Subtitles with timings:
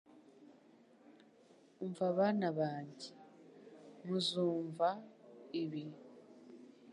[1.83, 3.11] "Umva bana banjye,
[4.05, 4.89] muzumva"
[5.63, 5.85] ibi